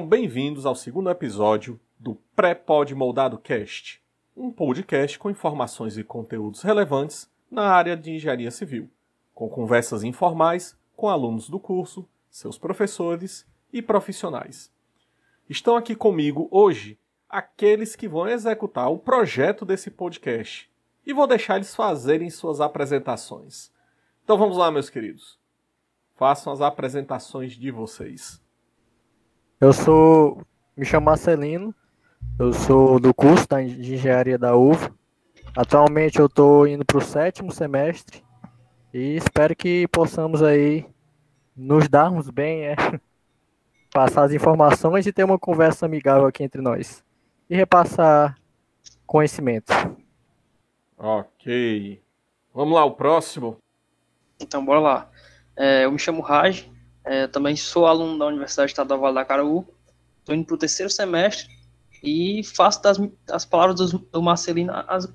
[0.00, 4.02] Sejam bem-vindos ao segundo episódio do Pré-Pod Moldado Cast,
[4.34, 8.88] um podcast com informações e conteúdos relevantes na área de engenharia civil,
[9.34, 14.72] com conversas informais com alunos do curso, seus professores e profissionais.
[15.46, 20.70] Estão aqui comigo hoje aqueles que vão executar o projeto desse podcast
[21.04, 23.70] e vou deixar eles fazerem suas apresentações.
[24.24, 25.38] Então vamos lá, meus queridos.
[26.16, 28.40] Façam as apresentações de vocês.
[29.60, 30.40] Eu sou.
[30.74, 31.74] Me chamo Marcelino.
[32.38, 34.90] Eu sou do curso de engenharia da UV.
[35.54, 38.24] Atualmente eu estou indo para o sétimo semestre
[38.94, 40.86] e espero que possamos aí
[41.54, 42.76] nos darmos bem, é,
[43.92, 47.04] passar as informações e ter uma conversa amigável aqui entre nós
[47.50, 48.38] e repassar
[49.06, 49.74] conhecimento.
[50.96, 52.02] Ok.
[52.54, 53.58] Vamos lá, o próximo.
[54.40, 55.10] Então, bora lá.
[55.54, 56.66] É, eu me chamo Raj,
[57.04, 59.66] é, também sou aluno da Universidade Estadual Vale da Caraú,
[60.18, 61.48] estou indo para o terceiro semestre
[62.02, 65.12] e faço das, das palavras do, do Marcelino as,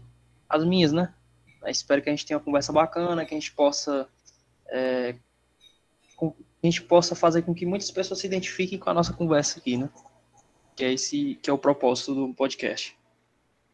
[0.50, 1.14] as minhas, né?
[1.62, 4.08] Eu espero que a gente tenha uma conversa bacana, que a gente possa
[4.68, 5.16] é,
[6.16, 9.60] com, a gente possa fazer com que muitas pessoas se identifiquem com a nossa conversa
[9.60, 9.90] aqui, né?
[10.76, 12.98] Que é esse que é o propósito do podcast.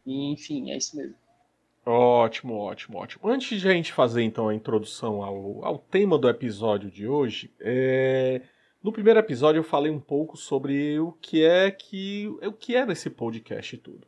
[0.04, 1.14] E, enfim, é isso mesmo.
[1.84, 3.28] Ótimo, ótimo, ótimo.
[3.28, 7.52] Antes de a gente fazer então a introdução ao, ao tema do episódio de hoje,
[7.58, 8.42] é...
[8.80, 12.92] no primeiro episódio eu falei um pouco sobre o que é que o que era
[12.92, 14.06] esse podcast e tudo.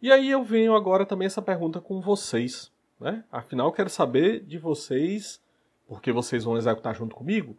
[0.00, 3.24] E aí eu venho agora também essa pergunta com vocês, né?
[3.32, 5.42] Afinal eu quero saber de vocês,
[5.88, 7.56] porque vocês vão executar junto comigo.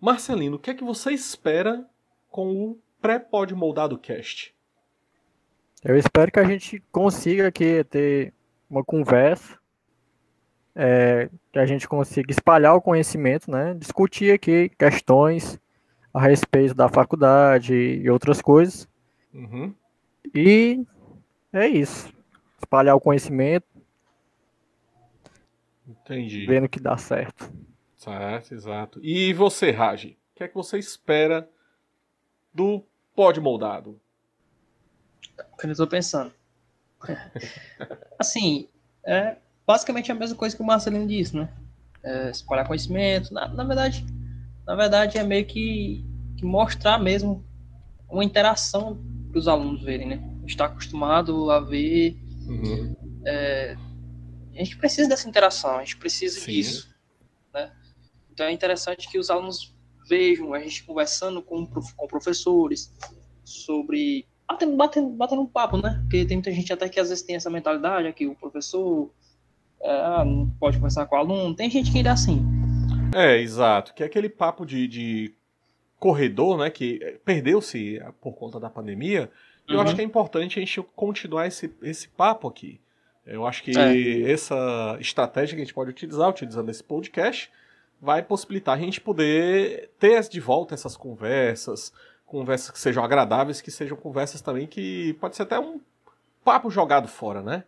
[0.00, 1.84] Marcelino, o que é que você espera
[2.28, 4.54] com o pré-pod moldado cast?
[5.82, 8.34] Eu espero que a gente consiga aqui ter
[8.68, 9.58] uma conversa,
[10.74, 13.74] é, que a gente consiga espalhar o conhecimento, né?
[13.74, 15.58] Discutir aqui questões
[16.12, 18.86] a respeito da faculdade e outras coisas.
[19.32, 19.74] Uhum.
[20.34, 20.84] E
[21.52, 22.12] é isso.
[22.58, 23.66] Espalhar o conhecimento.
[25.86, 26.46] Entendi.
[26.46, 27.50] Vendo que dá certo.
[27.96, 29.00] Certo, exato.
[29.02, 30.04] E você, Raj?
[30.04, 31.48] O que é que você espera
[32.52, 34.00] do pod moldado?
[35.58, 36.32] Que eu estou pensando.
[38.18, 38.68] assim,
[39.04, 39.36] é
[39.66, 41.48] basicamente a mesma coisa que o Marcelino disse, né?
[42.02, 43.32] É, espalhar conhecimento.
[43.32, 44.04] Na, na, verdade,
[44.66, 46.04] na verdade é meio que,
[46.36, 47.44] que mostrar mesmo
[48.08, 48.98] uma interação
[49.30, 50.30] para os alunos verem, né?
[50.46, 52.18] Está acostumado a ver.
[52.46, 52.96] Uhum.
[53.24, 53.76] É,
[54.54, 56.52] a gente precisa dessa interação, a gente precisa Sim.
[56.52, 56.90] disso.
[57.54, 57.70] Né?
[58.32, 59.74] Então é interessante que os alunos
[60.08, 62.92] vejam a gente conversando com, com professores
[63.44, 65.98] sobre batendo, batendo, batendo um papo, né?
[66.02, 69.10] Porque tem muita gente até que às vezes tem essa mentalidade aqui, o professor
[69.80, 71.54] é, não pode conversar com o aluno.
[71.54, 72.42] Tem gente que ainda é assim.
[73.14, 73.94] É, exato.
[73.94, 75.34] Que é aquele papo de, de
[75.98, 76.70] corredor, né?
[76.70, 79.30] Que perdeu-se por conta da pandemia.
[79.68, 79.84] E eu Uhum.
[79.84, 82.80] acho que é importante a gente continuar esse, esse papo aqui.
[83.26, 84.30] Eu acho que É.
[84.30, 87.50] essa estratégia que a gente pode utilizar, utilizando esse podcast,
[88.00, 91.92] vai possibilitar a gente poder ter de volta essas conversas,
[92.30, 95.80] conversas que sejam agradáveis, que sejam conversas também que pode ser até um
[96.44, 97.64] papo jogado fora, né?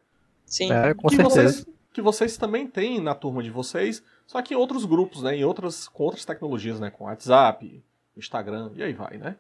[0.46, 0.72] Sim.
[0.72, 1.42] É, com que certeza.
[1.42, 5.36] vocês, que vocês também têm na turma de vocês, só que em outros grupos, né?
[5.36, 6.90] Em outras, com outras tecnologias, né?
[6.90, 7.82] Com WhatsApp,
[8.16, 9.36] Instagram, e aí vai, né?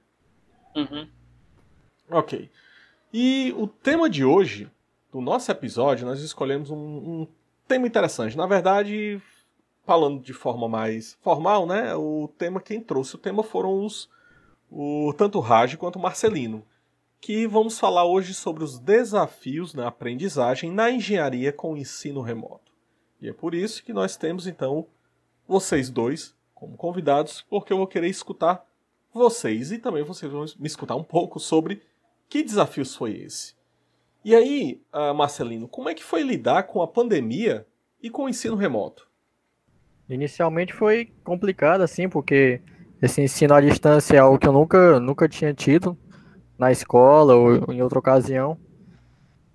[0.74, 1.06] Uhum.
[2.10, 2.50] Ok.
[3.14, 4.68] E o tema de hoje,
[5.12, 7.28] do nosso episódio, nós escolhemos um, um
[7.68, 8.36] tema interessante.
[8.36, 9.22] Na verdade,
[9.86, 11.94] falando de forma mais formal, né?
[11.94, 14.10] O tema quem trouxe o tema foram os
[14.74, 16.64] o tanto Raj quanto o Marcelino,
[17.20, 22.72] que vamos falar hoje sobre os desafios na aprendizagem na engenharia com ensino remoto.
[23.20, 24.86] E é por isso que nós temos então
[25.46, 28.66] vocês dois como convidados, porque eu vou querer escutar
[29.12, 31.82] vocês e também vocês vão me escutar um pouco sobre
[32.28, 33.54] que desafios foi esse.
[34.24, 37.66] E aí, ah, Marcelino, como é que foi lidar com a pandemia
[38.02, 39.06] e com o ensino remoto?
[40.08, 42.62] Inicialmente foi complicado, assim, porque
[43.02, 45.98] esse ensino à distância é algo que eu nunca, nunca tinha tido
[46.56, 48.56] na escola ou em outra ocasião.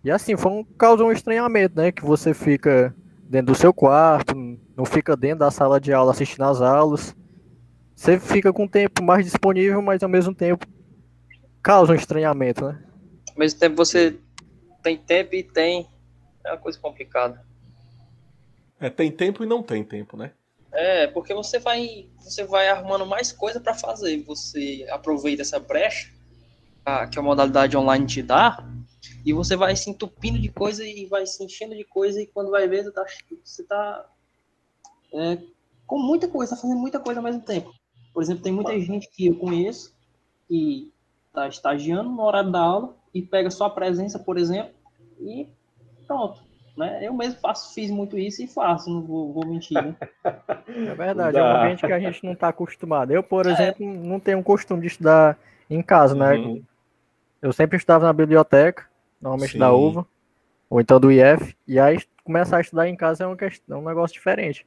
[0.04, 1.90] E assim, foi um, causou um estranhamento, né?
[1.90, 4.36] Que você fica dentro do seu quarto,
[4.76, 7.16] não fica dentro da sala de aula assistindo às aulas.
[7.96, 10.68] Você fica com o tempo mais disponível, mas ao mesmo tempo
[11.64, 12.84] causa um estranhamento, né?
[13.32, 14.20] Ao mesmo tempo você
[14.84, 15.88] tem tempo e tem.
[16.46, 17.42] É uma coisa complicada.
[18.80, 20.32] É, tem tempo e não tem tempo, né?
[20.72, 24.24] É, porque você vai, você vai arrumando mais coisa para fazer.
[24.24, 26.12] Você aproveita essa brecha
[26.86, 28.66] a- que a modalidade online te dá
[29.26, 32.52] e você vai se entupindo de coisa e vai se enchendo de coisa e quando
[32.52, 33.06] vai ver você tá,
[33.44, 34.06] você tá
[35.14, 35.38] é,
[35.86, 37.72] com muita coisa, tá fazendo muita coisa ao mesmo tempo.
[38.14, 39.96] Por exemplo, tem muita gente que eu conheço
[40.48, 40.92] que
[41.28, 44.74] está estagiando no horário da aula e pega só a presença, por exemplo,
[45.20, 45.48] e
[46.06, 46.47] pronto.
[46.78, 47.00] Né?
[47.02, 49.82] Eu mesmo faço, fiz muito isso e faço, não vou, vou mentir.
[49.82, 49.96] Né?
[50.68, 53.12] É verdade, é um ambiente que a gente não está acostumado.
[53.12, 53.52] Eu, por é.
[53.52, 55.38] exemplo, não tenho costume de estudar
[55.70, 56.36] em casa, né?
[56.36, 56.64] Uhum.
[57.42, 58.86] Eu sempre estudava na biblioteca,
[59.20, 59.60] normalmente Sim.
[59.60, 60.06] da UVA,
[60.70, 63.82] ou então do IF, e aí começar a estudar em casa é, uma questão, é
[63.82, 64.66] um negócio diferente.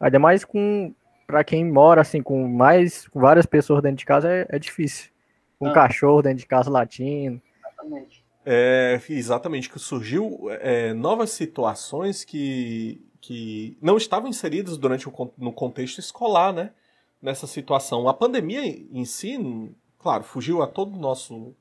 [0.00, 0.92] Ainda mais com
[1.26, 5.10] para quem mora assim com mais com várias pessoas dentro de casa é, é difícil.
[5.58, 5.74] Com um ah.
[5.74, 7.40] cachorro dentro de casa latindo.
[7.60, 8.21] Exatamente.
[8.44, 15.52] É, exatamente, que surgiu é, novas situações que, que não estavam inseridas durante o no
[15.52, 16.72] contexto escolar, né?
[17.20, 18.08] Nessa situação.
[18.08, 19.38] A pandemia em si,
[19.98, 21.54] claro, fugiu a todo o nosso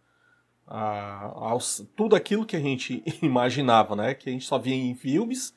[0.67, 1.57] a,
[1.95, 4.13] tudo aquilo que a gente imaginava, né?
[4.13, 5.53] Que a gente só via em filmes,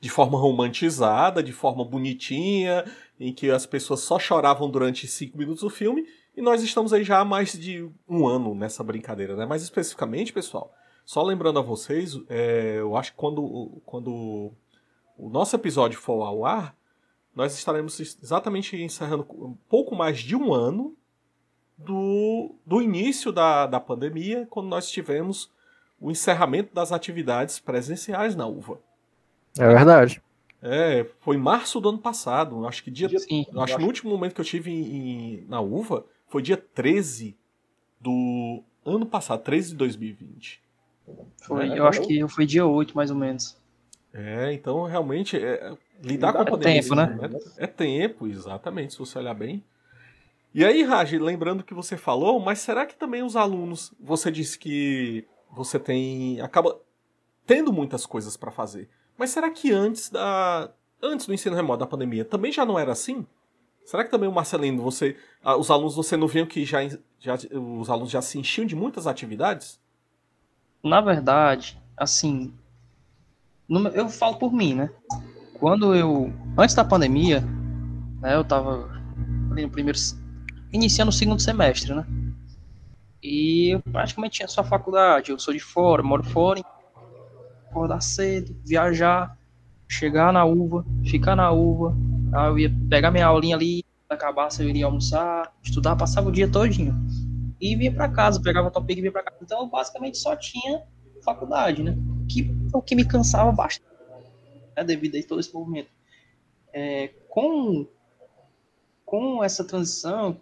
[0.00, 2.84] de forma romantizada, de forma bonitinha,
[3.18, 6.04] em que as pessoas só choravam durante cinco minutos do filme,
[6.36, 9.46] e nós estamos aí já há mais de um ano nessa brincadeira, né?
[9.46, 10.72] Mais especificamente, pessoal,
[11.04, 14.52] só lembrando a vocês, é, eu acho que quando, quando
[15.16, 16.76] o nosso episódio for ao ar,
[17.34, 20.94] nós estaremos exatamente encerrando um pouco mais de um ano
[21.76, 25.50] do, do início da, da pandemia, quando nós tivemos
[26.00, 28.78] o encerramento das atividades presenciais na UVA.
[29.58, 30.22] É verdade.
[30.62, 32.66] É, foi março do ano passado.
[32.66, 33.08] Acho que dia.
[33.18, 36.04] Sim, acho que no último momento que eu tive em, em, na UVA
[36.36, 37.34] foi dia 13
[37.98, 40.60] do ano passado, 13 de 2020.
[41.38, 43.56] Foi, é, eu acho que foi dia 8, mais ou menos.
[44.12, 46.80] É, então realmente é, lidar com a pandemia.
[46.80, 47.18] É tempo, né?
[47.56, 49.64] É, é tempo, exatamente, se você olhar bem.
[50.52, 54.58] E aí, Raj, lembrando que você falou, mas será que também os alunos, você disse
[54.58, 56.78] que você tem acaba
[57.46, 58.90] tendo muitas coisas para fazer.
[59.16, 60.70] Mas será que antes da
[61.02, 63.26] antes do ensino remoto da pandemia também já não era assim?
[63.86, 65.16] Será que também o Marcelino, você
[65.58, 66.80] os alunos você não viu que já,
[67.20, 69.78] já os alunos já se enchiam de muitas atividades?
[70.82, 72.52] Na verdade, assim,
[73.94, 74.90] eu falo por mim, né?
[75.54, 77.42] Quando eu antes da pandemia,
[78.20, 78.88] né, eu tava
[79.48, 79.98] no primeiro
[80.72, 82.04] iniciando o segundo semestre, né?
[83.22, 86.60] E eu praticamente tinha só faculdade, eu sou de fora, moro fora,
[87.70, 89.38] acordar cedo, viajar,
[89.88, 91.96] chegar na uva, ficar na uva,
[92.36, 96.50] aí eu ia pegar minha aulinha ali, acabasse eu iria almoçar, estudar, passava o dia
[96.50, 96.94] todinho.
[97.60, 99.38] E vinha para casa, pegava topic e vinha para casa.
[99.42, 100.82] Então eu basicamente só tinha
[101.24, 101.96] faculdade, né?
[102.30, 103.90] Que o que me cansava bastante,
[104.76, 104.84] né?
[104.84, 105.88] devido a todo esse movimento.
[106.72, 107.86] É, com,
[109.04, 110.38] com essa transição,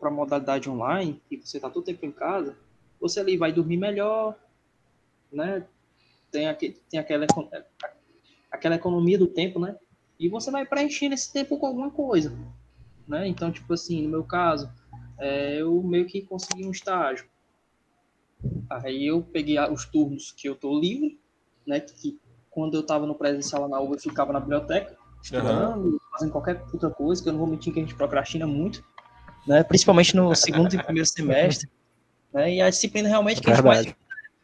[0.00, 2.56] para a modalidade online, que você está todo tempo em casa,
[3.00, 4.36] você ali vai dormir melhor,
[5.30, 5.66] né?
[6.30, 7.26] Tem, aquele, tem aquela,
[8.50, 9.76] aquela economia do tempo, né?
[10.18, 12.36] E você vai preenchendo esse tempo com alguma coisa,
[13.06, 13.26] né?
[13.26, 14.70] Então, tipo assim, no meu caso,
[15.18, 17.26] é, eu meio que consegui um estágio.
[18.68, 21.18] Aí eu peguei os turnos que eu tô livre,
[21.66, 21.80] né?
[21.80, 22.18] Que
[22.50, 25.98] quando eu estava no presencial na UBA, eu ficava na biblioteca, estudando, uhum.
[26.12, 28.84] fazendo qualquer outra coisa, que eu não vou mentir que a gente procrastina muito
[29.46, 29.62] né?
[29.62, 31.68] principalmente no segundo e primeiro semestre.
[32.32, 32.54] Né?
[32.54, 33.86] E a disciplina realmente que a, mais,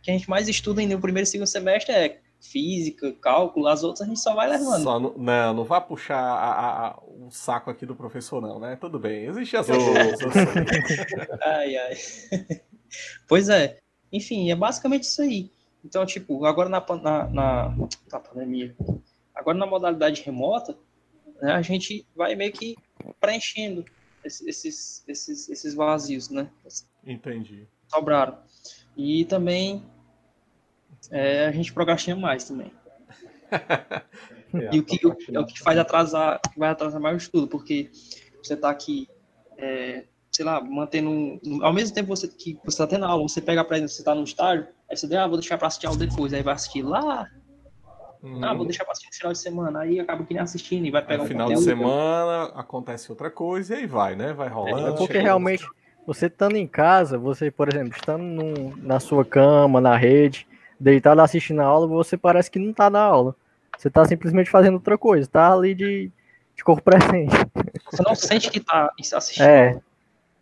[0.02, 4.02] que a, gente mais, estuda no primeiro e segundo semestre é física, cálculo, as outras
[4.02, 4.82] a gente só vai levando.
[4.82, 8.76] Só não, não, não vai puxar a, a, o saco aqui do professor, não, né?
[8.76, 10.18] Tudo bem, existe as outras.
[11.42, 11.94] ai, ai.
[13.28, 13.78] Pois é.
[14.12, 15.48] Enfim, é basicamente isso aí.
[15.84, 17.74] Então, tipo, agora na, na, na,
[18.10, 18.74] na pandemia,
[19.32, 20.76] agora na modalidade remota,
[21.40, 22.76] né, a gente vai meio que
[23.20, 23.84] preenchendo
[24.24, 26.50] esses, esses, esses vazios, né?
[27.06, 27.68] Entendi.
[27.88, 28.38] Sobraram.
[28.96, 29.84] E também
[31.10, 32.72] é, a gente procrastina mais também.
[33.50, 37.48] é, e o que, o, é o que faz atrasar, vai atrasar mais o estudo,
[37.48, 37.90] porque
[38.42, 39.08] você está aqui,
[39.58, 41.40] é, sei lá, mantendo.
[41.62, 44.24] Ao mesmo tempo você, que você está tendo aula, você pega para você está no
[44.24, 47.28] estágio, aí você diz, ah, vou deixar para assistir aula depois, aí vai assistir lá
[48.22, 48.44] Uhum.
[48.44, 49.80] Ah, vou deixar pra assistir no final de semana.
[49.80, 53.30] Aí acaba que nem assistindo e vai pegar no um final de semana acontece outra
[53.30, 54.32] coisa e aí vai, né?
[54.32, 54.88] Vai rolando.
[54.88, 55.66] É porque realmente,
[56.06, 60.46] você estando em casa, você, por exemplo, estando num, na sua cama, na rede,
[60.80, 63.36] deitado assistindo a aula, você parece que não tá na aula.
[63.76, 66.10] Você tá simplesmente fazendo outra coisa, tá ali de,
[66.56, 67.34] de corpo presente.
[67.90, 69.46] Você não sente que tá assistindo.
[69.46, 69.80] É.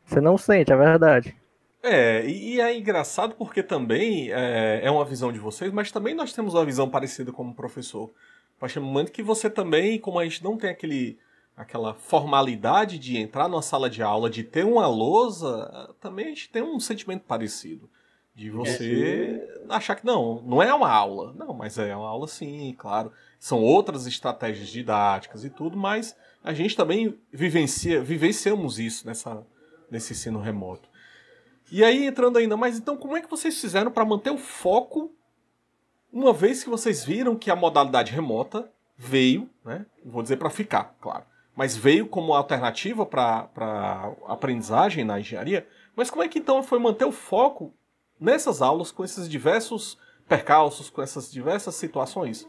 [0.07, 1.37] Você não sente, é verdade.
[1.83, 6.33] É, e é engraçado porque também é, é, uma visão de vocês, mas também nós
[6.33, 8.11] temos uma visão parecida como professor.
[8.59, 11.19] Partir do momento que você também, como a gente não tem aquele,
[11.57, 16.51] aquela formalidade de entrar numa sala de aula, de ter uma lousa, também a gente
[16.51, 17.89] tem um sentimento parecido.
[18.39, 21.35] De você é, achar que não, não é uma aula.
[21.37, 23.11] Não, mas é uma aula sim, claro.
[23.37, 26.15] São outras estratégias didáticas e tudo, mas
[26.45, 29.45] a gente também vivencia, vivenciamos isso nessa,
[29.91, 30.89] nesse ensino remoto.
[31.73, 35.11] E aí, entrando ainda mais, então, como é que vocês fizeram para manter o foco,
[36.13, 39.85] uma vez que vocês viram que a modalidade remota veio, né?
[40.05, 41.25] Vou dizer para ficar, claro.
[41.57, 45.67] Mas veio como alternativa para aprendizagem na engenharia.
[45.97, 47.75] Mas como é que então foi manter o foco
[48.21, 49.99] nessas aulas com esses diversos
[50.29, 52.47] percalços, com essas diversas situações?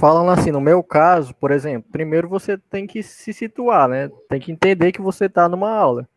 [0.00, 4.10] Falando assim, no meu caso, por exemplo, primeiro você tem que se situar, né?
[4.28, 6.08] Tem que entender que você está numa aula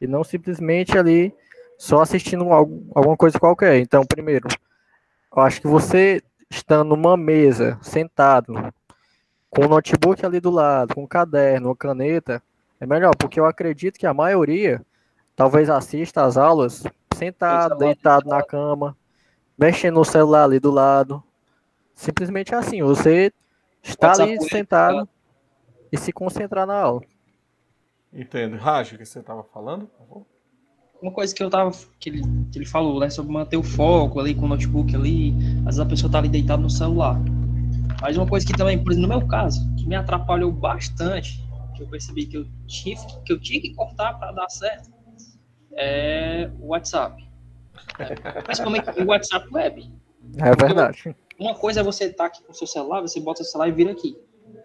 [0.00, 1.34] e não simplesmente ali
[1.78, 3.78] só assistindo algo, alguma coisa qualquer.
[3.78, 4.48] Então, primeiro,
[5.34, 8.54] eu acho que você estando numa mesa, sentado,
[9.50, 12.42] com o notebook ali do lado, com um caderno, uma caneta,
[12.80, 14.84] é melhor, porque eu acredito que a maioria
[15.36, 16.82] talvez assista às aulas
[17.14, 18.96] sentado, deitado na cama,
[19.58, 21.22] mexendo no celular ali do lado.
[21.94, 23.32] Simplesmente assim, você
[23.82, 25.08] está ali sentado
[25.92, 27.02] e se concentrar na aula.
[28.12, 28.56] Entendo.
[28.56, 29.90] Raj, o que você estava falando?
[31.02, 31.70] Uma coisa que eu tava.
[31.98, 33.10] Que ele, que ele falou, né?
[33.10, 35.34] Sobre manter o foco ali com o notebook ali.
[35.60, 37.20] Às vezes a pessoa tá ali deitada no celular.
[38.00, 41.82] Mas uma coisa que também, por exemplo, no meu caso, que me atrapalhou bastante, que
[41.82, 44.93] eu percebi que eu tinha que, eu tinha que cortar para dar certo,
[45.76, 47.22] é o WhatsApp.
[47.98, 49.92] É, principalmente o WhatsApp web.
[50.38, 51.16] É verdade.
[51.38, 53.68] Uma coisa é você estar tá aqui com o seu celular, você bota o celular
[53.68, 54.16] e vira aqui.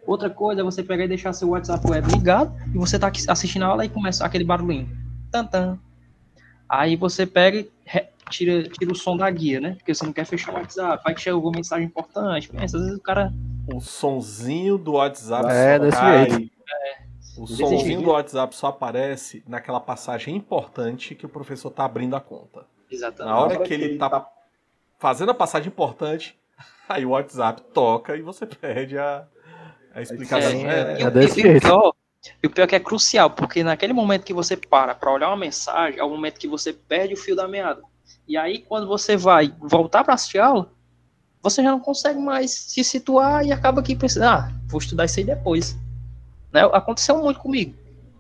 [0.06, 3.24] Outra coisa é você pegar e deixar seu WhatsApp web ligado e você tá aqui
[3.28, 4.90] assistindo a aula e começa aquele barulhinho.
[5.32, 5.80] Tan, tan.
[6.68, 7.70] Aí você pega e
[8.30, 9.76] tira, tira o som da guia, né?
[9.78, 11.04] Porque você não quer fechar o WhatsApp.
[11.04, 12.50] Vai que chega alguma mensagem importante.
[12.50, 13.34] Pensa, às vezes o cara.
[13.74, 16.00] O sonzinho do WhatsApp é, desse.
[16.00, 16.59] Jeito.
[17.40, 22.20] O sonzinho do WhatsApp só aparece naquela passagem importante que o professor tá abrindo a
[22.20, 22.66] conta.
[22.92, 23.34] Exatamente.
[23.34, 24.28] Na hora que ele tá
[24.98, 26.38] fazendo a passagem importante,
[26.90, 29.26] aí o WhatsApp toca e você perde a,
[29.94, 30.52] a explicação.
[30.52, 31.96] É, é, é desse jeito.
[32.44, 35.30] E o pior é que é crucial, porque naquele momento que você para para olhar
[35.30, 37.82] uma mensagem, é o momento que você perde o fio da meada.
[38.28, 40.70] E aí, quando você vai voltar para assistir aula,
[41.42, 45.20] você já não consegue mais se situar e acaba que pensa, ah, vou estudar isso
[45.20, 45.78] aí depois.
[46.52, 46.62] Né?
[46.74, 47.74] Aconteceu muito comigo.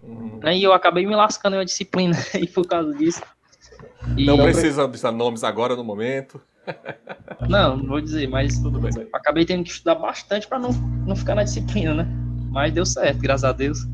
[0.03, 0.39] Uhum.
[0.41, 0.57] Né?
[0.57, 3.21] E eu acabei me lascando em uma disciplina aí por causa disso.
[4.17, 6.41] E não precisa dizer nomes agora no momento.
[7.47, 8.91] Não, não vou dizer, mas tudo bem.
[9.13, 10.71] Acabei tendo que estudar bastante para não,
[11.07, 12.07] não ficar na disciplina, né?
[12.51, 13.87] Mas deu certo, graças a Deus.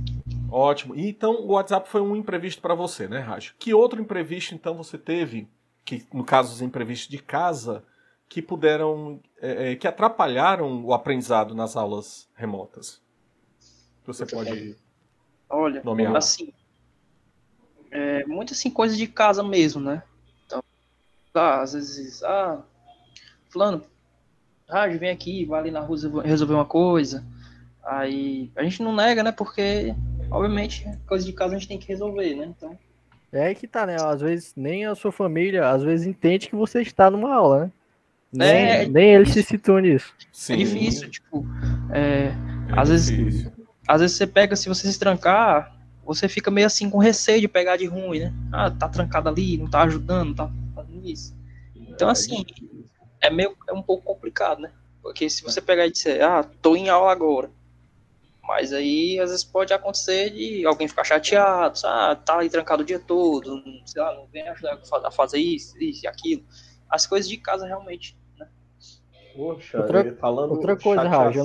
[0.50, 0.94] Ótimo.
[0.96, 3.54] Então o WhatsApp foi um imprevisto para você, né, Raj?
[3.60, 5.48] Que outro imprevisto então você teve,
[5.86, 7.84] que no caso os imprevistos de casa,
[8.28, 13.02] que puderam, é, é, que atrapalharam o aprendizado nas aulas remotas?
[14.06, 14.76] Você pode
[15.50, 16.16] Olha, nomear.
[16.16, 16.54] assim,
[17.92, 20.04] é, muito assim coisa de casa mesmo, né?
[20.46, 20.64] Então,
[21.34, 22.62] ah, às vezes, ah,
[23.50, 23.84] fulano,
[24.68, 27.24] Raj, vem aqui, vai ali na rua resolver uma coisa.
[27.84, 29.32] Aí a gente não nega, né?
[29.32, 29.94] Porque,
[30.32, 32.46] obviamente, coisa de casa a gente tem que resolver, né?
[32.46, 32.78] Então.
[33.32, 33.98] É aí que tá, né?
[34.00, 37.72] Às vezes nem a sua família, às vezes, entende que você está numa aula, né?
[38.34, 40.14] Nem, é, nem é eles se situam nisso.
[40.32, 40.54] Sim.
[40.54, 41.46] É difícil, tipo.
[41.92, 43.26] É, é às difícil.
[43.26, 43.55] vezes.
[43.88, 47.48] Às vezes você pega, se você se trancar, você fica meio assim com receio de
[47.48, 48.34] pegar de ruim, né?
[48.52, 51.36] Ah, tá trancado ali, não tá ajudando, tá fazendo isso.
[51.76, 52.46] Então, assim,
[53.22, 54.72] é meio é um pouco complicado, né?
[55.02, 57.52] Porque se você pegar e disser, ah, tô em aula agora,
[58.48, 62.86] mas aí, às vezes, pode acontecer de alguém ficar chateado, ah, tá ali trancado o
[62.86, 66.44] dia todo, sei lá, não vem ajudar a fazer isso, isso e aquilo.
[66.90, 68.48] As coisas de casa, realmente, né?
[69.36, 71.36] Poxa, outra, falando outra coisa, Raj,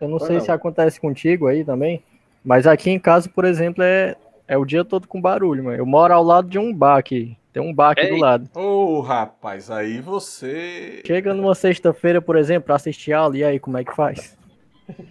[0.00, 0.44] eu não, não sei não.
[0.44, 2.02] se acontece contigo aí também,
[2.44, 5.76] mas aqui em casa, por exemplo, é, é o dia todo com barulho, mano.
[5.76, 7.36] Eu moro ao lado de um bar aqui.
[7.52, 8.10] Tem um bar aqui Ei.
[8.10, 8.50] do lado.
[8.54, 11.02] Ô, oh, rapaz, aí você.
[11.06, 14.36] Chega numa sexta-feira, por exemplo, pra assistir aula, e aí, como é que faz?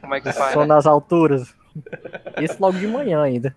[0.02, 0.54] Como é que faz?
[0.54, 0.68] Só né?
[0.68, 1.56] nas alturas.
[2.42, 3.56] Isso logo de manhã ainda.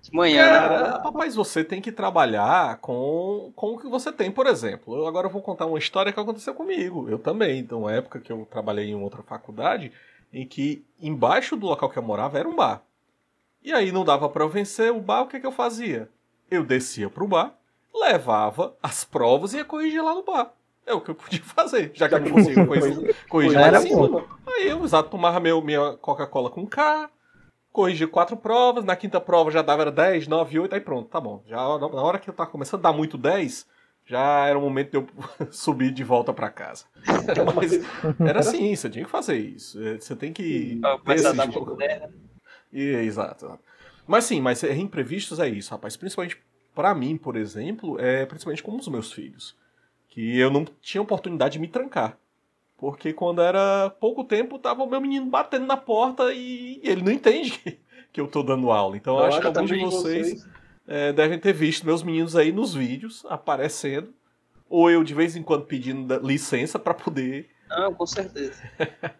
[0.00, 0.48] De manhã?
[0.48, 1.00] Cara, né?
[1.04, 4.96] Rapaz, você tem que trabalhar com, com o que você tem, por exemplo.
[4.96, 7.08] Eu agora vou contar uma história que aconteceu comigo.
[7.10, 7.58] Eu também.
[7.58, 9.92] Então, uma época que eu trabalhei em outra faculdade,
[10.32, 12.82] em que embaixo do local que eu morava era um bar.
[13.62, 16.08] E aí não dava para eu vencer o bar, o que, que eu fazia?
[16.50, 17.54] Eu descia pro bar,
[17.94, 20.52] levava as provas e ia corrigir lá no bar.
[20.86, 23.82] É o que eu podia fazer, já que eu não consigo corrigir, corrigir lá em
[23.82, 24.24] cima.
[24.46, 27.10] Aí eu, exato, tomava meu, minha Coca-Cola com K,
[27.72, 31.20] corrigi quatro provas, na quinta prova já dava era 10, 9, 8, aí pronto, tá
[31.20, 31.42] bom.
[31.46, 33.66] Já na hora que eu tava começando a dar muito 10,
[34.08, 35.06] já era o momento de eu
[35.52, 36.86] subir de volta para casa.
[37.54, 37.72] Mas
[38.18, 39.80] era assim, você tinha que fazer isso.
[39.86, 40.80] É, você tem que.
[41.04, 41.76] Começar a tipo...
[41.76, 42.08] né?
[42.72, 43.58] exato.
[44.06, 45.94] Mas sim, mas imprevistos é isso, rapaz.
[45.94, 46.38] Principalmente
[46.74, 49.54] para mim, por exemplo, é principalmente com os meus filhos
[50.08, 52.18] que eu não tinha oportunidade de me trancar.
[52.78, 57.12] Porque quando era pouco tempo, tava o meu menino batendo na porta e ele não
[57.12, 57.78] entende que,
[58.12, 58.96] que eu tô dando aula.
[58.96, 60.48] Então eu acho que alguns de vocês, vocês,
[60.88, 64.14] é, devem ter visto meus meninos aí nos vídeos aparecendo,
[64.68, 67.50] ou eu de vez em quando pedindo licença para poder.
[67.68, 68.62] Não, com certeza.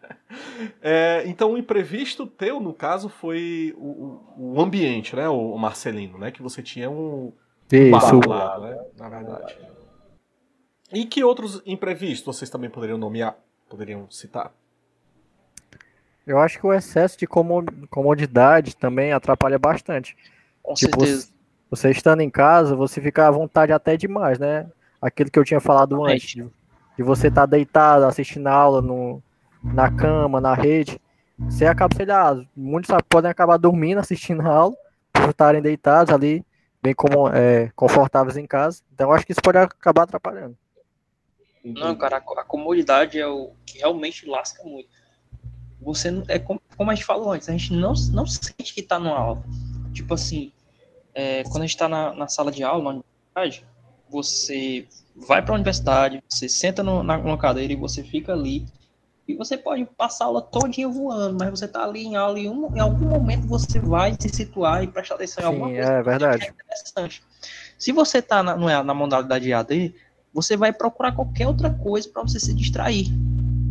[0.80, 6.30] é, então o imprevisto teu, no caso, foi o, o ambiente, né, o Marcelino, né?
[6.30, 7.32] Que você tinha um,
[7.70, 8.20] Isso.
[8.26, 9.58] lá, né, na verdade.
[10.90, 13.36] E que outros imprevistos vocês também poderiam nomear,
[13.68, 14.54] poderiam citar?
[16.26, 20.16] Eu acho que o excesso de comodidade também atrapalha bastante.
[20.62, 21.37] Com tipo, certeza.
[21.70, 24.66] Você estando em casa, você fica à vontade até demais, né?
[25.00, 26.34] Aquilo que eu tinha falado antes,
[26.96, 29.22] de, você estar tá deitado, assistindo a aula no,
[29.62, 31.00] na cama, na rede.
[31.38, 34.76] Você acaba, sei lá, muitos podem acabar dormindo, assistindo a aula,
[35.12, 36.44] por estarem deitados ali,
[36.82, 38.82] bem como, é, confortáveis em casa.
[38.92, 40.56] Então, eu acho que isso pode acabar atrapalhando.
[41.64, 44.88] Não, cara, a comodidade é o que realmente lasca muito
[45.80, 48.98] você é como, como a gente falou antes, a gente não, não sente que está
[48.98, 49.42] numa aula.
[49.92, 50.52] Tipo assim,
[51.14, 53.66] é, quando a gente está na, na, sala de aula, na universidade,
[54.08, 58.66] você vai para a universidade, você senta no, na, numa cadeira e você fica ali.
[59.26, 62.48] E você pode passar a aula todinha voando, mas você está ali em aula e
[62.48, 65.92] um, em algum momento você vai se situar e prestar atenção em Sim, alguma coisa.
[65.92, 66.46] É verdade.
[66.46, 67.22] É interessante.
[67.78, 69.94] Se você está na, é, na modalidade AD,
[70.32, 73.06] você vai procurar qualquer outra coisa para você se distrair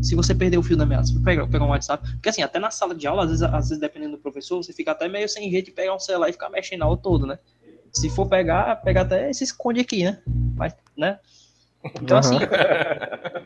[0.01, 2.59] se você perder o fio da meada, se pegar, pegar um WhatsApp, porque assim, até
[2.59, 5.27] na sala de aula, às vezes, às vezes dependendo do professor, você fica até meio
[5.27, 7.39] sem jeito de pegar um celular e ficar mexendo na aula todo, né?
[7.91, 10.19] Se for pegar, pega até se esconde aqui, né?
[10.55, 11.19] Mas, né?
[12.01, 12.37] Então assim,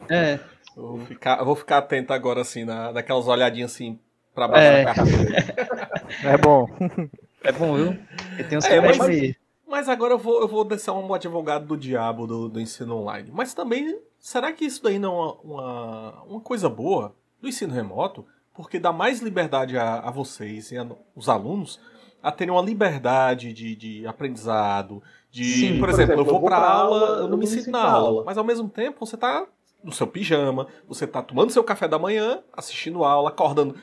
[0.09, 0.39] é.
[0.73, 3.99] Vou ficar, vou ficar atento agora assim, na, naquelas olhadinhas assim
[4.33, 4.85] pra baixo é.
[4.85, 5.81] da carteira.
[6.23, 6.67] É bom.
[7.43, 7.97] É bom, viu?
[8.37, 9.35] Eu tenho é, mas,
[9.67, 13.31] mas agora eu vou, eu vou descer um advogado do diabo do, do ensino online.
[13.33, 18.23] Mas também Será que isso daí não é uma, uma coisa boa do ensino remoto?
[18.53, 21.79] Porque dá mais liberdade a, a vocês e aos alunos
[22.21, 26.43] a terem uma liberdade de, de aprendizado, de, Sim, por, por exemplo, exemplo, eu vou
[26.43, 29.47] para aula, eu não me sinto na aula, aula, mas ao mesmo tempo você está
[29.83, 33.75] no seu pijama, você está tomando seu café da manhã, assistindo aula, acordando.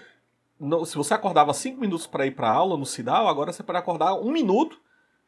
[0.87, 4.15] se você acordava cinco minutos para ir para aula no Cidal, agora você pode acordar
[4.15, 4.79] um minuto,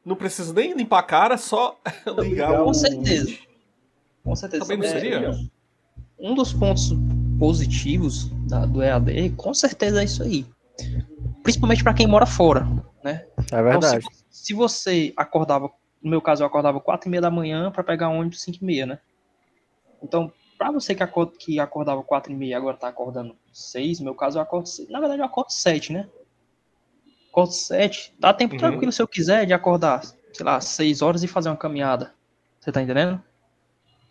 [0.05, 1.81] não precisa nem limpar a cara, só
[2.16, 2.75] ligar Com o...
[2.75, 3.50] certeza.
[4.25, 4.65] Com certeza.
[4.65, 5.31] Também não seria?
[6.19, 6.93] Um dos pontos
[7.39, 10.47] positivos da, do EAD, com certeza é isso aí.
[11.43, 12.67] Principalmente para quem mora fora,
[13.03, 13.27] né?
[13.51, 13.99] É verdade.
[13.99, 15.71] Então, se, se, você acordava,
[16.03, 18.65] no meu caso eu acordava quatro e meia da manhã para pegar ônibus cinco e
[18.65, 18.99] meia, né?
[20.03, 23.99] Então, para você que, acord, que acordava quatro e meia e agora tá acordando seis,
[23.99, 24.89] no meu caso eu acordo seis.
[24.91, 26.07] Na verdade eu acordo sete, né?
[27.31, 28.15] Acordo sete.
[28.19, 28.61] Dá tempo uhum.
[28.61, 32.13] tranquilo se eu quiser de acordar, sei lá, seis horas e fazer uma caminhada.
[32.61, 33.23] Você tá entendendo?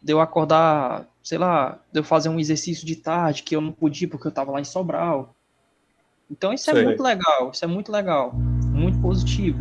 [0.01, 3.71] De eu acordar, sei lá, de eu fazer um exercício de tarde que eu não
[3.71, 5.35] podia porque eu estava lá em Sobral.
[6.29, 9.57] Então isso é muito legal, isso é muito legal, muito positivo.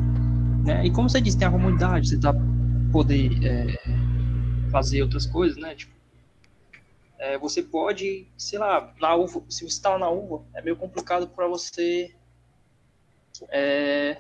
[0.65, 0.87] Né?
[0.87, 2.35] E como você disse, tem a comunidade, você dá
[2.93, 5.75] poder é, fazer outras coisas, né?
[5.75, 5.93] Tipo,
[7.19, 11.27] é, você pode, sei lá, na uva, se você está na uva, é meio complicado
[11.29, 12.15] para você
[13.49, 14.19] é,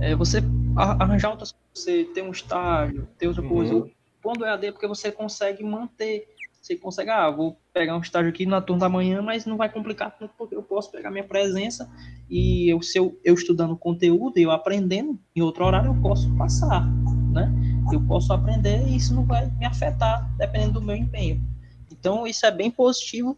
[0.00, 0.42] é, você
[0.76, 3.74] arranjar outras coisas, você ter um estágio, ter outra coisa.
[3.74, 3.90] Uhum.
[4.28, 6.28] Quando é AD, porque você consegue manter.
[6.60, 9.72] Você consegue, ah, vou pegar um estágio aqui na turma da manhã, mas não vai
[9.72, 11.90] complicar tanto, porque eu posso pegar minha presença
[12.28, 16.30] e eu, se eu, eu estudando conteúdo e eu aprendendo, em outro horário eu posso
[16.36, 16.86] passar,
[17.32, 17.50] né?
[17.90, 21.42] Eu posso aprender e isso não vai me afetar, dependendo do meu empenho.
[21.90, 23.34] Então, isso é bem positivo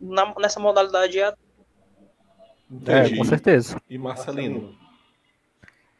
[0.00, 1.36] na, nessa modalidade AD.
[2.86, 3.80] É, com certeza.
[3.88, 4.74] E Marcelino?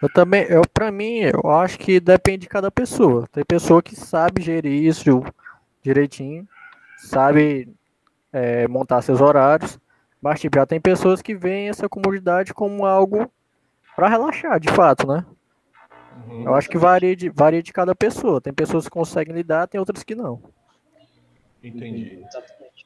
[0.04, 3.26] Eu também, eu para mim, eu acho que depende de cada pessoa.
[3.32, 5.24] Tem pessoa que sabe gerir isso
[5.82, 6.46] direitinho,
[6.98, 7.74] sabe
[8.30, 9.80] é, montar seus horários,
[10.20, 13.32] mas tipo, já tem pessoas que veem essa comodidade como algo
[13.96, 15.24] para relaxar, de fato, né?
[16.28, 16.44] Uhum.
[16.48, 18.42] Eu acho que varia de, varia de cada pessoa.
[18.42, 20.38] Tem pessoas que conseguem lidar, tem outras que não.
[21.62, 22.22] Entendi.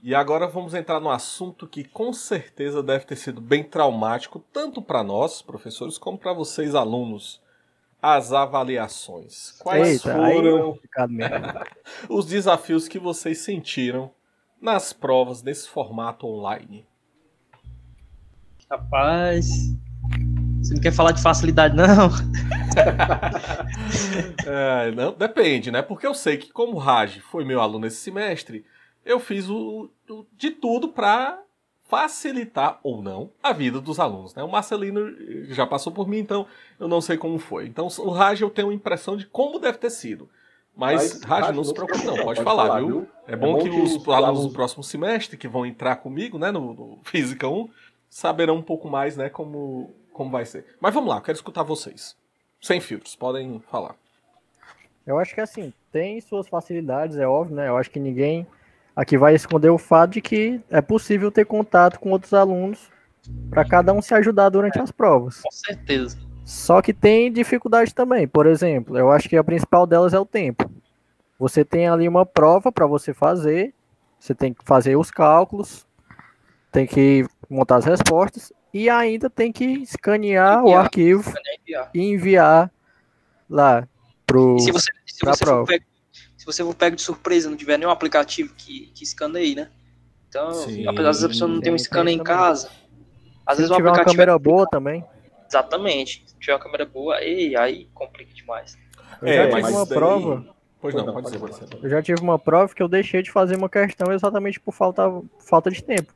[0.00, 4.80] E agora vamos entrar no assunto que com certeza deve ter sido bem traumático, tanto
[4.80, 7.42] para nós, professores, como para vocês, alunos.
[8.00, 9.56] As avaliações.
[9.58, 10.78] Quais Eita, foram
[12.08, 14.12] os desafios que vocês sentiram
[14.61, 16.87] nas provas nesse formato online?
[18.70, 19.48] Rapaz,
[20.62, 22.11] você não quer falar de facilidade, não?
[24.46, 25.12] é, não?
[25.12, 25.82] Depende, né?
[25.82, 28.64] Porque eu sei que, como o Raj foi meu aluno esse semestre,
[29.09, 31.42] eu fiz o, o de tudo para
[31.88, 34.35] facilitar ou não a vida dos alunos.
[34.35, 34.42] Né?
[34.42, 35.11] O Marcelino
[35.47, 36.47] já passou por mim, então
[36.79, 37.66] eu não sei como foi.
[37.66, 40.29] Então o Raj eu tenho uma impressão de como deve ter sido.
[40.77, 43.09] Mas, Mas Raj, não se preocupe não, pode, pode falar, falar, viu?
[43.27, 46.38] É, é bom, bom que, que, os alunos do próximo semestre que vão entrar comigo
[46.38, 47.68] né, no, no Física 1
[48.09, 50.66] saberão um pouco mais né, como, como vai ser.
[50.79, 52.14] Mas vamos lá, quero escutar vocês.
[52.61, 53.97] sem filtros, podem falar.
[55.05, 57.68] Eu acho que assim, tem suas facilidades, é óbvio, né?
[57.68, 58.47] Eu acho que ninguém
[58.98, 62.90] aqui vai esconder o fato de que é possível ter contato com outros alunos
[63.48, 65.40] para cada um se ajudar durante as provas.
[65.40, 66.18] Com certeza.
[66.44, 68.26] Só que tem dificuldade também.
[68.26, 70.68] Por exemplo, eu acho que a principal delas é o tempo.
[71.38, 73.72] Você tem ali uma prova para você fazer,
[74.18, 75.87] você tem que fazer os cálculos,
[76.72, 81.32] tem que montar as respostas e ainda tem que escanear, enviar, o arquivo
[81.62, 81.90] enviar.
[81.94, 82.72] e enviar
[83.48, 83.87] lá
[84.26, 85.66] pro se você, se você prova.
[85.66, 85.80] For
[86.52, 89.68] você for pego de surpresa, não tiver nenhum aplicativo que, que escaneie, né?
[90.28, 92.70] Então, Sim, apesar das pessoas não ter um scanner em casa,
[93.46, 94.38] às se vezes tiver uma câmera é...
[94.38, 95.04] boa também.
[95.48, 96.24] Exatamente.
[96.26, 98.76] Se tiver uma câmera boa, e aí complica demais.
[99.22, 99.98] Eu é, já tive uma daí...
[99.98, 100.44] prova.
[100.80, 101.66] Pois não, pode ser, pode ser.
[101.82, 105.02] Eu já tive uma prova que eu deixei de fazer uma questão exatamente por falta,
[105.40, 106.12] falta de tempo.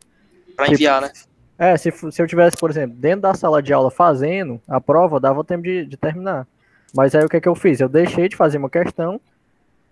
[0.55, 1.11] Pra tipo, enviar, né?
[1.59, 5.19] É, se, se eu tivesse, por exemplo, dentro da sala de aula fazendo a prova,
[5.19, 6.47] dava tempo de, de terminar.
[6.95, 7.81] Mas aí o que, é que eu fiz?
[7.81, 9.21] Eu deixei de fazer uma questão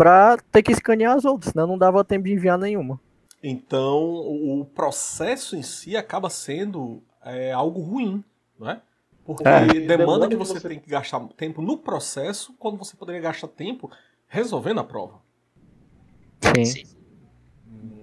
[0.01, 2.99] para ter que escanear as outras, senão não dava tempo de enviar nenhuma.
[3.43, 8.25] Então, o processo em si acaba sendo é, algo ruim,
[8.59, 8.81] não é?
[9.27, 9.67] Porque é.
[9.81, 13.91] demanda que você tem que gastar tempo no processo, quando você poderia gastar tempo
[14.27, 15.21] resolvendo a prova.
[16.57, 16.65] Sim.
[16.65, 16.85] Sim.
[17.69, 18.01] Hum,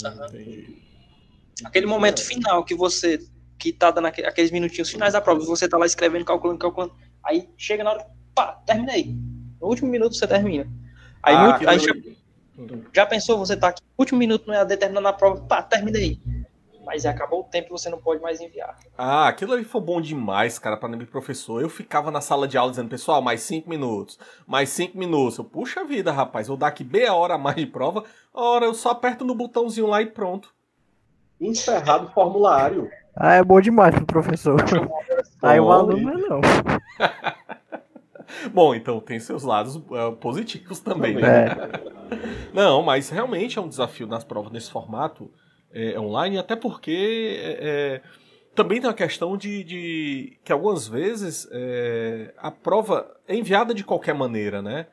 [1.65, 3.19] Aquele momento final que você
[3.57, 7.49] que tá dando aqueles minutinhos finais da prova, você tá lá escrevendo, calculando, calculando, aí
[7.57, 9.17] chega na hora, pá, terminei.
[9.59, 10.71] No último minuto você termina.
[11.27, 11.93] Aí, ah, no, aí já,
[12.93, 16.21] já, pensou, você tá aqui, no último minuto não é determinando a prova, pá, terminei.
[16.85, 18.77] Mas acabou o tempo e você não pode mais enviar.
[18.97, 21.61] Ah, aquilo ali foi bom demais, cara, para mim, professor.
[21.61, 25.37] Eu ficava na sala de aula dizendo, pessoal, mais cinco minutos, mais cinco minutos.
[25.37, 28.73] Eu, puxa vida, rapaz, eu dar aqui meia hora a mais de prova, ora, eu
[28.73, 30.55] só aperto no botãozinho lá e pronto.
[31.41, 32.89] Encerrado o formulário.
[33.13, 34.55] Ah, é bom demais pro professor.
[35.43, 36.39] Aí o aluno não.
[38.53, 41.45] Bom, então tem seus lados uh, positivos também, né?
[41.47, 41.97] É.
[42.53, 45.31] Não, mas realmente é um desafio nas provas nesse formato
[45.71, 48.01] é, online, até porque é, é,
[48.55, 53.83] também tem a questão de, de que algumas vezes é, a prova é enviada de
[53.83, 54.87] qualquer maneira, né?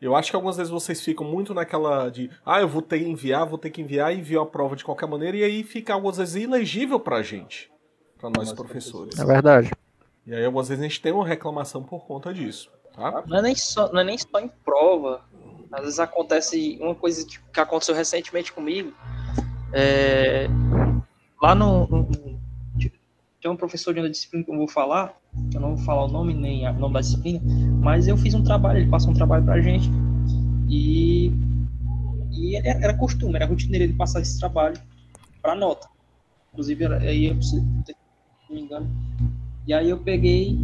[0.00, 3.08] Eu acho que algumas vezes vocês ficam muito naquela de, ah, eu vou ter que
[3.08, 5.94] enviar, vou ter que enviar e enviar a prova de qualquer maneira, e aí fica
[5.94, 7.70] algumas vezes ilegível pra gente,
[8.18, 9.18] pra nós Nossa, professores.
[9.18, 9.70] É verdade.
[10.26, 12.70] E aí algumas vezes a gente tem uma reclamação por conta disso.
[12.94, 13.24] Tá?
[13.26, 15.22] Não, é nem só, não é nem só em prova.
[15.72, 18.92] Às vezes acontece uma coisa que aconteceu recentemente comigo.
[19.72, 20.46] É,
[21.40, 21.88] lá no,
[23.40, 25.18] Tem um professor de uma disciplina que eu vou falar,
[25.54, 27.40] eu não vou falar o nome nem o nome da disciplina,
[27.80, 29.90] mas eu fiz um trabalho, ele passou um trabalho pra gente
[30.68, 31.32] e,
[32.30, 34.78] e era, costume, era rotineiro ele passar esse trabalho
[35.40, 35.88] para nota.
[36.52, 37.84] Inclusive, aí eu, se não
[38.50, 38.90] me engano.
[39.66, 40.58] E aí eu peguei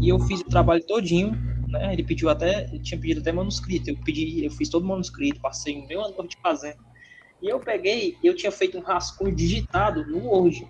[0.00, 1.32] e eu fiz o trabalho todinho,
[1.68, 1.92] né?
[1.92, 3.90] Ele pediu até, ele tinha pedido até manuscrito.
[3.90, 6.84] Eu pedi, eu fiz todo o manuscrito, passei um meu ano noite fazendo.
[7.42, 10.66] E eu peguei, eu tinha feito um rascunho digitado no Word.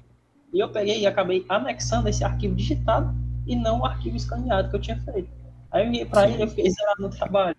[0.53, 3.15] E eu peguei e acabei anexando esse arquivo digitado
[3.47, 5.31] e não o arquivo escaneado que eu tinha feito.
[5.71, 7.57] Aí eu enviei para ele, eu fiquei zerado no trabalho.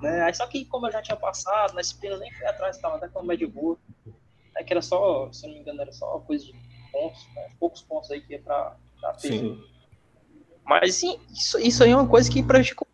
[0.00, 0.22] Né?
[0.22, 3.08] Aí só que como eu já tinha passado, na disciplina nem fui atrás, estava até
[3.08, 3.76] com a média boa.
[4.56, 6.52] É que era só, se não me engano, era só coisa de
[6.92, 7.48] pontos, né?
[7.58, 8.76] poucos pontos aí que ia para.
[9.18, 9.62] Sim.
[10.64, 12.86] Mas sim, isso, isso aí é uma coisa que prejudicou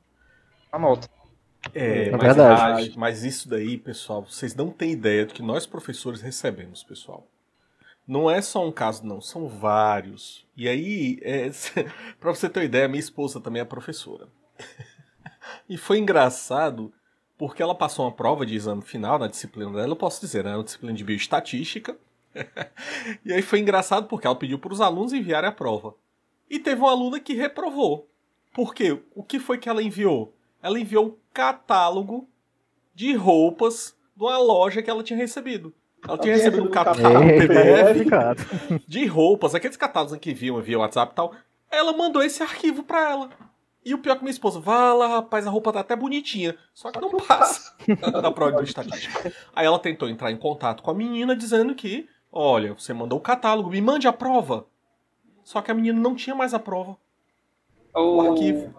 [0.72, 1.08] a nota.
[1.74, 2.92] É, é mas, verdade.
[2.96, 7.26] mas isso daí, pessoal, vocês não têm ideia do que nós professores recebemos, pessoal.
[8.06, 10.46] Não é só um caso, não, são vários.
[10.56, 11.50] E aí, é,
[12.20, 14.28] para você ter uma ideia, minha esposa também é professora.
[15.68, 16.92] e foi engraçado
[17.36, 20.54] porque ela passou uma prova de exame final na disciplina dela, eu posso dizer, né?
[20.54, 21.96] Uma disciplina de bioestatística.
[23.24, 25.94] E aí foi engraçado porque ela pediu para os alunos enviarem a prova.
[26.48, 28.08] E teve uma aluna que reprovou.
[28.52, 28.98] Por quê?
[29.14, 30.34] O que foi que ela enviou?
[30.62, 32.28] Ela enviou um catálogo
[32.94, 35.74] de roupas de uma loja que ela tinha recebido.
[36.06, 41.14] Ela tinha recebido um catálogo PDF de roupas, aqueles catálogos que viam via WhatsApp e
[41.16, 41.34] tal.
[41.70, 43.30] Ela mandou esse arquivo pra ela.
[43.84, 46.56] E o pior é que minha esposa, vá lá, rapaz, a roupa tá até bonitinha.
[46.74, 47.72] Só que não passa
[48.20, 49.32] na prova de estatística.
[49.54, 53.22] Aí ela tentou entrar em contato com a menina dizendo que, olha, você mandou o
[53.22, 54.66] catálogo, me mande a prova.
[55.42, 56.96] Só que a menina não tinha mais a prova.
[57.94, 58.74] Oh, o arquivo.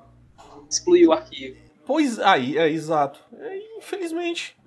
[0.70, 1.58] Excluiu o arquivo.
[1.86, 3.20] Pois aí, é exato.
[3.34, 4.58] É, infelizmente.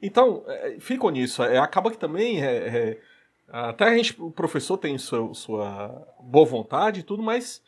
[0.00, 1.42] Então, é, ficam nisso.
[1.42, 3.00] É, acaba que também é, é,
[3.48, 7.62] até a gente, o professor tem sua, sua boa vontade e tudo, mas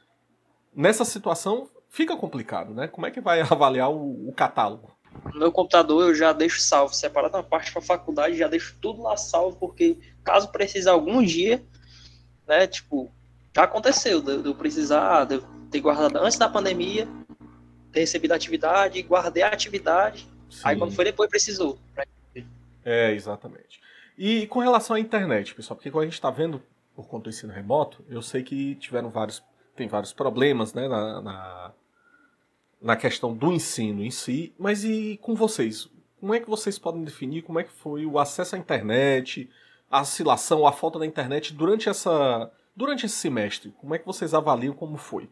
[0.74, 2.88] nessa situação fica complicado, né?
[2.88, 4.95] Como é que vai avaliar o, o catálogo?
[5.33, 9.02] No meu computador eu já deixo salvo, separado na parte para faculdade, já deixo tudo
[9.02, 11.62] lá salvo, porque caso precise algum dia,
[12.46, 13.11] né, tipo,
[13.55, 17.09] já aconteceu de eu precisar, de eu ter guardado antes da pandemia,
[17.92, 20.29] ter recebido a atividade, guardei a atividade,
[20.62, 20.79] aí Sim.
[20.79, 21.79] quando foi depois precisou.
[22.85, 23.81] É, exatamente.
[24.16, 26.62] E com relação à internet, pessoal, porque quando a gente está vendo
[26.94, 29.42] por conta do ensino remoto, eu sei que tiveram vários,
[29.74, 31.72] tem vários problemas, né, na, na,
[32.80, 35.88] na questão do ensino em si, mas e com vocês?
[36.20, 39.50] Como é que vocês podem definir como é que foi o acesso à internet,
[39.90, 43.70] a oscilação, a falta da internet durante essa, durante esse semestre?
[43.78, 45.30] Como é que vocês avaliam como foi?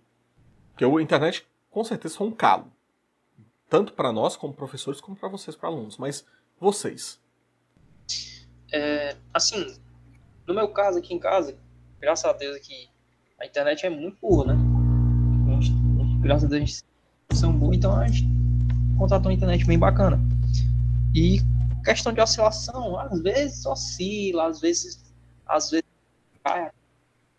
[0.70, 2.72] Porque a internet com certeza foi um calo,
[3.68, 5.96] tanto para nós como professores como para vocês, para alunos.
[5.96, 6.24] Mas
[6.60, 7.20] vocês?
[8.72, 9.76] É, assim,
[10.46, 11.58] no meu caso aqui em casa,
[12.00, 12.88] graças a Deus aqui,
[13.40, 14.54] a internet é muito boa, né?
[16.20, 16.93] Graças a Deus a gente
[17.44, 18.26] são boa, então a gente
[18.96, 20.18] contratou uma internet bem bacana.
[21.14, 21.40] E
[21.84, 25.04] questão de oscilação, às vezes oscila, às vezes,
[25.46, 25.84] às vezes
[26.42, 26.70] cai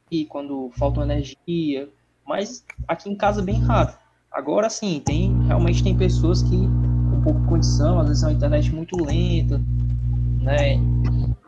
[0.06, 1.90] aqui quando falta energia,
[2.26, 3.94] mas aqui em casa é bem raro.
[4.32, 8.72] Agora sim, tem realmente tem pessoas que com pouca condição, às vezes é uma internet
[8.72, 9.60] muito lenta,
[10.42, 10.76] né?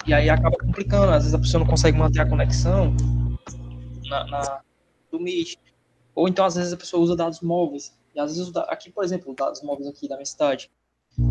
[0.06, 2.96] E aí acaba complicando, às vezes a pessoa não consegue manter a conexão
[4.10, 4.62] na, na-
[5.12, 5.56] do Meet.
[6.15, 7.93] Ou então, às vezes, a pessoa usa dados móveis.
[8.18, 10.72] E às vezes, aqui, por exemplo, os móveis aqui da minha cidade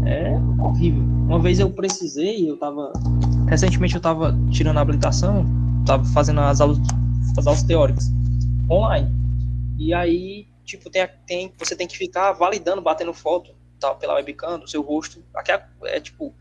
[0.07, 0.31] é
[0.63, 1.03] horrível.
[1.03, 2.93] Uma vez eu precisei, eu tava.
[3.49, 5.45] Recentemente eu tava tirando a habilitação,
[5.85, 6.79] tava fazendo as aulas,
[7.37, 8.05] as aulas teóricas
[8.71, 9.13] online.
[9.77, 14.61] E aí, tipo, tem, tem, você tem que ficar validando, batendo foto tá, pela webcam
[14.61, 15.25] do seu rosto.
[15.35, 16.37] Aqui é, é tipo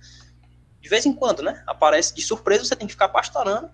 [0.80, 1.64] de vez em quando, né?
[1.66, 3.72] Aparece de surpresa, você tem que ficar pastorando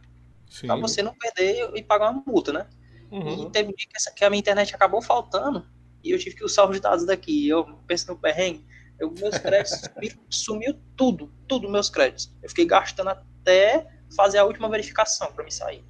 [0.49, 0.67] Sim.
[0.67, 2.65] pra você não perder e pagar uma multa, né?
[3.11, 3.49] E Uhum.
[3.49, 5.65] teve um dia que, essa, que a minha internet acabou faltando
[6.03, 7.47] e eu tive que usar os dados daqui.
[7.47, 8.65] Eu penso no perrengue,
[8.99, 9.89] eu, meus créditos
[10.29, 12.31] sumiu tudo, tudo meus créditos.
[12.41, 15.83] Eu fiquei gastando até fazer a última verificação para me sair.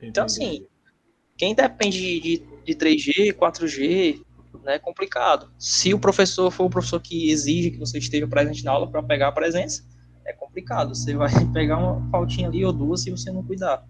[0.00, 0.66] Então, assim,
[1.36, 4.22] quem depende de, de, de 3G, 4G,
[4.62, 5.50] né, é complicado.
[5.58, 9.02] Se o professor for o professor que exige que você esteja presente na aula para
[9.02, 9.84] pegar a presença,
[10.24, 10.94] é complicado.
[10.94, 13.84] Você vai pegar uma faltinha ali ou duas se você não cuidar.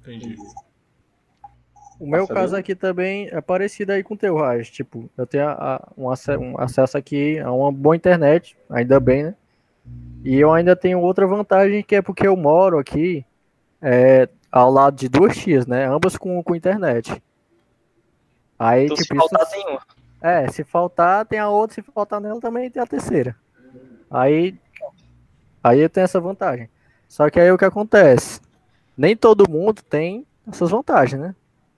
[0.00, 0.36] Entendi.
[1.98, 4.68] O meu caso aqui também é parecido aí com o teu, Raj.
[4.70, 9.00] Tipo, eu tenho a- a- um, ace- um acesso aqui a uma boa internet, ainda
[9.00, 9.34] bem, né?
[10.24, 13.24] E eu ainda tenho outra vantagem que é porque eu moro aqui
[13.80, 15.86] é, ao lado de duas tias, né?
[15.86, 17.22] Ambas com, com internet.
[18.58, 19.80] Aí, Então, se tipo, isso- faltar, tem uma.
[20.20, 23.36] é, se faltar, tem a outra, se faltar nela também tem a terceira.
[24.10, 24.58] Aí,
[25.62, 26.68] aí eu tenho essa vantagem.
[27.08, 28.40] Só que aí o que acontece?
[28.96, 31.34] Nem todo mundo tem essas vantagens, né?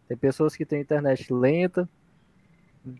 [0.08, 1.88] Tem pessoas que têm internet lenta,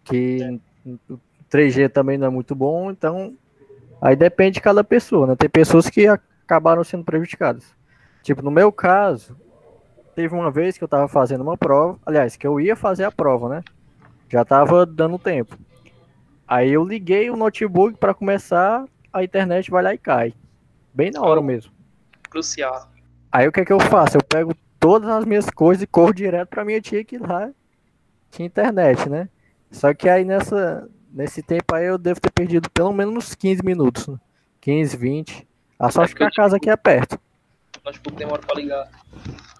[0.04, 0.60] que
[1.08, 1.18] o
[1.50, 3.34] 3G também não é muito bom, então
[4.00, 5.36] aí depende de cada pessoa, né?
[5.36, 7.74] Tem pessoas que acabaram sendo prejudicadas.
[8.22, 9.34] Tipo, no meu caso,
[10.14, 13.10] teve uma vez que eu tava fazendo uma prova, aliás, que eu ia fazer a
[13.10, 13.64] prova, né?
[14.28, 15.56] Já tava dando tempo.
[16.46, 20.34] Aí eu liguei o notebook para começar, a internet vai lá e cai.
[20.92, 21.72] Bem na hora mesmo.
[22.28, 22.90] Crucial.
[23.32, 24.16] Aí o que é que eu faço?
[24.16, 27.50] Eu pego todas as minhas coisas e corro direto pra minha tia que lá
[28.30, 29.28] tinha internet, né?
[29.70, 33.62] Só que aí nessa, nesse tempo aí eu devo ter perdido pelo menos uns 15
[33.64, 34.06] minutos.
[34.08, 34.16] Né?
[34.60, 35.48] 15, 20.
[35.78, 37.18] A sorte que a casa aqui é perto.
[37.82, 38.88] O notebook demora para ligar.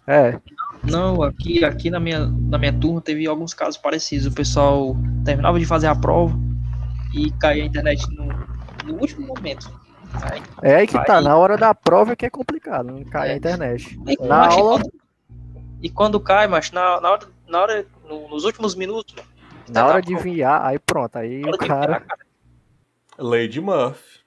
[0.07, 0.38] É,
[0.85, 4.26] Não, aqui, aqui na, minha, na minha turma teve alguns casos parecidos.
[4.26, 6.37] O pessoal terminava de fazer a prova
[7.14, 8.26] e caía a internet no,
[8.87, 9.70] no último momento.
[10.22, 11.20] Aí, é aí que tá.
[11.20, 13.37] Na hora da prova é que é complicado, não cai a É.
[13.37, 13.98] internet.
[14.07, 14.81] aí, Na aula,
[15.82, 19.14] E quando cai, mas na, na hora, na hora no- nos últimos minutos,
[19.68, 21.16] na hora de enviar, aí pronto.
[21.16, 22.00] Aí o cara.
[22.00, 22.18] cara,
[23.18, 24.20] Lady Murphy.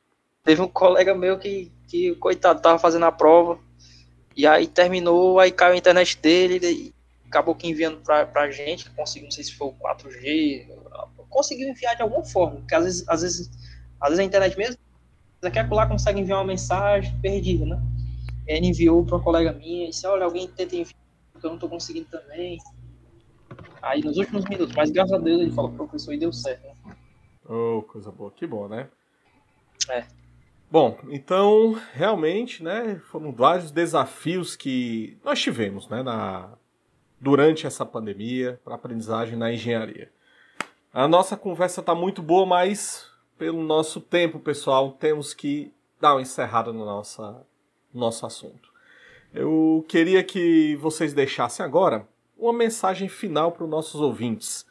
[0.43, 3.59] Teve um colega meu que, que, coitado, tava fazendo a prova.
[4.35, 6.55] E aí terminou, aí caiu a internet dele.
[6.55, 6.93] Ele
[7.27, 10.67] acabou que enviando pra, pra gente, que conseguiu, não sei se foi o 4G.
[11.29, 12.57] Conseguiu enviar de alguma forma.
[12.57, 13.49] Porque às vezes, às vezes,
[13.99, 14.77] às vezes a internet mesmo,
[15.41, 17.81] daqui a lá consegue enviar uma mensagem perdida, né?
[18.47, 21.00] E aí ele enviou pra uma colega minha e disse, olha, alguém tenta enviar,
[21.41, 22.60] porque eu não tô conseguindo também.
[23.82, 26.63] Aí nos últimos minutos, mas graças a Deus ele falou pro professor e deu certo.
[26.86, 26.95] Né?
[27.49, 28.32] Oh, coisa boa.
[28.32, 28.88] Que bom, né?
[29.89, 30.06] É.
[30.69, 36.54] Bom, então, realmente, né, foram vários desafios que nós tivemos, né, na,
[37.19, 40.10] durante essa pandemia para aprendizagem na engenharia.
[40.93, 46.21] A nossa conversa está muito boa, mas pelo nosso tempo, pessoal, temos que dar uma
[46.21, 47.45] encerrada no nossa,
[47.93, 48.70] no nosso assunto.
[49.33, 54.65] Eu queria que vocês deixassem agora uma mensagem final para os nossos ouvintes.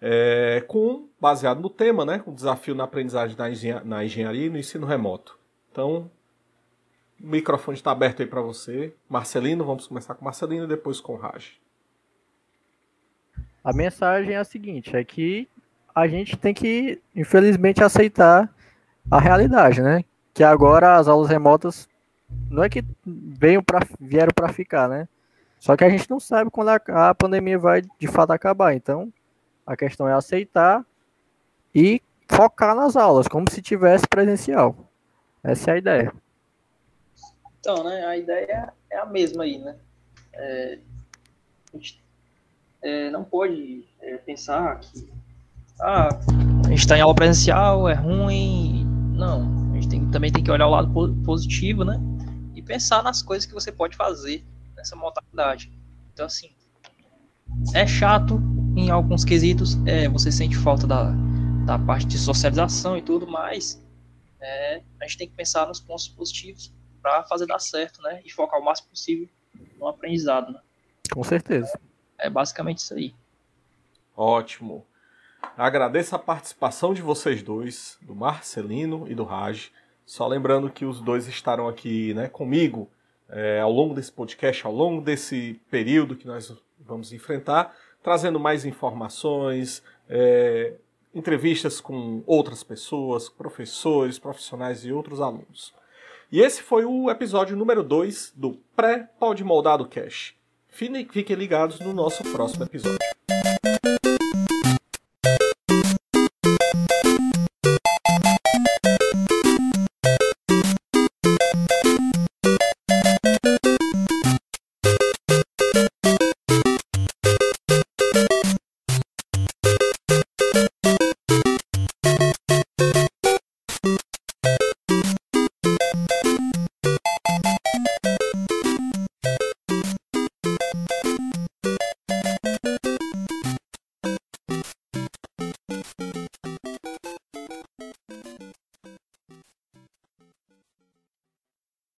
[0.00, 4.50] É, com baseado no tema, né, o desafio na aprendizagem na, engenha- na engenharia e
[4.50, 5.38] no ensino remoto.
[5.72, 6.10] Então,
[7.18, 9.64] o microfone está aberto aí para você, Marcelino.
[9.64, 11.52] Vamos começar com Marcelino e depois com Raj.
[13.62, 15.48] A mensagem é a seguinte, é que
[15.94, 18.54] a gente tem que, infelizmente, aceitar
[19.10, 20.04] a realidade, né?
[20.34, 21.88] Que agora as aulas remotas
[22.50, 25.08] não é que venham pra, vieram para ficar, né?
[25.58, 28.74] Só que a gente não sabe quando a, a pandemia vai de fato acabar.
[28.74, 29.12] Então,
[29.66, 30.84] a questão é aceitar
[31.74, 34.76] e focar nas aulas, como se tivesse presencial.
[35.42, 36.12] Essa é a ideia.
[37.60, 39.76] Então, né, a ideia é a mesma aí, né?
[40.34, 40.78] É,
[41.72, 42.02] a gente
[42.82, 45.10] é, não pode é, pensar que
[45.80, 46.08] ah,
[46.64, 48.86] a gente está em aula presencial, é ruim.
[49.14, 50.92] Não, a gente tem, também tem que olhar o lado
[51.24, 51.98] positivo, né?
[52.64, 54.44] Pensar nas coisas que você pode fazer
[54.76, 55.72] nessa modalidade.
[56.12, 56.50] Então, assim,
[57.74, 58.40] é chato
[58.76, 61.12] em alguns quesitos, é, você sente falta da,
[61.64, 63.82] da parte de socialização e tudo, mas
[64.40, 68.20] é, a gente tem que pensar nos pontos positivos para fazer dar certo, né?
[68.24, 69.28] E focar o máximo possível
[69.78, 70.60] no aprendizado, né?
[71.12, 71.78] Com certeza.
[72.18, 73.14] É basicamente isso aí.
[74.16, 74.86] Ótimo.
[75.56, 79.70] Agradeço a participação de vocês dois, do Marcelino e do Raj.
[80.04, 82.90] Só lembrando que os dois estarão aqui né, comigo
[83.28, 88.64] é, ao longo desse podcast, ao longo desse período que nós vamos enfrentar, trazendo mais
[88.64, 90.74] informações, é,
[91.14, 95.72] entrevistas com outras pessoas, professores, profissionais e outros alunos.
[96.30, 100.34] E esse foi o episódio número 2 do Pré-Pode Moldado Cash.
[100.68, 103.13] Fiquem ligados no nosso próximo episódio.